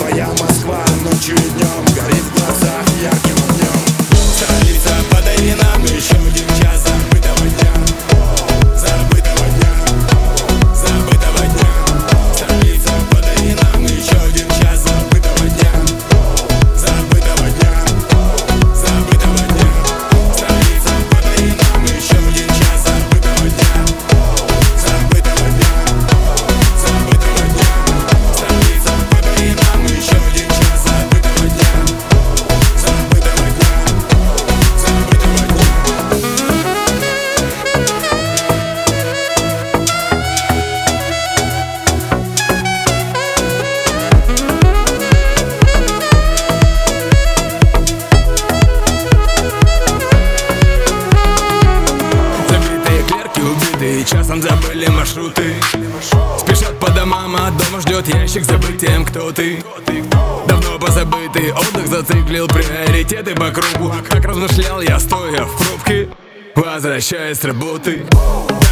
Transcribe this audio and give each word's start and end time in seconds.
твоя 0.00 0.28
Москва 0.40 0.82
ночью 1.02 1.36
и 1.36 1.50
днем 1.50 1.84
Горит 1.94 2.24
в 2.24 2.38
глазах 2.38 2.86
ярким 3.02 3.36
огнем 3.48 3.80
Царица, 4.34 4.94
подай 5.10 5.36
вина, 5.42 5.74
мы 5.78 5.88
еще 5.88 6.29
кто 59.10 59.32
ты? 59.32 59.58
Давно 60.46 60.78
позабытый 60.78 61.52
отдых 61.52 61.88
зациклил 61.88 62.46
приоритеты 62.46 63.34
по 63.34 63.50
кругу. 63.50 63.92
Как 64.08 64.24
размышлял 64.24 64.80
я, 64.80 65.00
стоя 65.00 65.44
в 65.44 65.56
пробке 65.56 66.08
Возвращаясь 66.54 67.38
с 67.38 67.44
работы. 67.44 68.06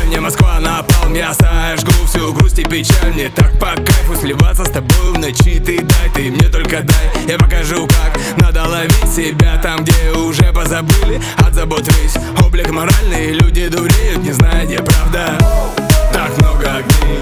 Мне 0.06 0.20
Москва 0.20 0.60
напал, 0.60 1.12
я 1.12 1.34
сожгу 1.34 1.92
всю 2.06 2.32
грусть 2.32 2.60
и 2.60 2.64
печаль. 2.64 3.12
Мне 3.12 3.28
так 3.28 3.52
по 3.58 3.74
кайфу 3.74 4.14
сливаться 4.14 4.64
с 4.64 4.70
тобой 4.70 5.12
в 5.14 5.18
ночи. 5.18 5.58
Ты 5.58 5.82
дай, 5.82 6.10
ты 6.14 6.30
мне 6.30 6.48
только 6.48 6.82
дай 6.82 7.26
Я 7.26 7.38
покажу, 7.38 7.86
как 7.88 8.18
надо 8.36 8.68
ловить 8.68 9.08
себя 9.08 9.60
Там, 9.62 9.84
где 9.84 10.12
уже 10.12 10.52
позабыли. 10.52 11.20
От 11.38 11.54
забот 11.54 11.86
весь 11.88 12.16
Облик 12.44 12.70
моральный, 12.70 13.32
люди 13.32 13.68
дуреют, 13.68 14.22
не 14.22 14.32
зная, 14.32 14.64
где 14.64 14.78
правда 14.78 15.87
Так 16.18 16.36
много 16.38 16.68
огней. 16.78 17.20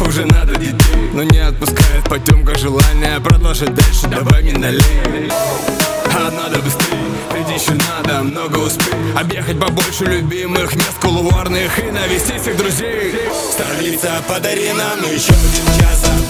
Уже 0.00 0.24
надо 0.24 0.56
детей. 0.56 1.10
Но 1.12 1.24
не 1.24 1.40
отпускает 1.40 2.04
потемка 2.08 2.56
желания 2.56 3.20
Продолжить 3.20 3.74
дальше, 3.74 4.06
давай 4.06 4.44
не 4.44 4.52
налей. 4.52 5.30
А 6.14 6.30
надо 6.30 6.58
быстрее, 6.62 6.96
ведь 7.34 7.60
еще 7.60 7.72
надо 7.74 8.22
много 8.22 8.56
успеть 8.56 8.94
Объехать 9.14 9.60
побольше 9.60 10.06
любимых 10.06 10.74
мест 10.74 10.98
кулуарных. 11.02 11.78
И 11.78 11.90
навестить 11.90 12.40
всех 12.40 12.56
друзей. 12.56 13.14
Столица, 13.52 14.22
подари 14.26 14.72
нам 14.72 15.00
еще 15.12 15.34
один 15.34 15.78
час 15.78 16.27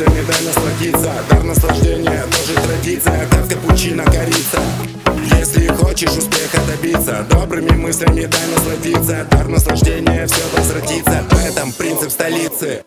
мыслями 0.00 0.24
дай 0.26 0.46
насладиться. 0.46 1.12
Дар 1.28 1.44
наслаждения 1.44 2.24
тоже 2.24 2.66
традиция. 2.66 3.26
Как 3.30 3.48
капучино 3.48 4.04
корица. 4.04 4.60
Если 5.38 5.66
хочешь 5.68 6.10
успеха 6.10 6.58
добиться 6.66 7.26
Добрыми 7.30 7.70
мыслями 7.70 8.26
дай 8.26 8.46
насладиться. 8.54 9.26
Дар 9.30 9.48
наслаждения 9.48 10.26
все 10.26 10.42
возвратится. 10.56 11.24
В 11.30 11.46
этом 11.46 11.72
принцип 11.72 12.10
столицы 12.10 12.84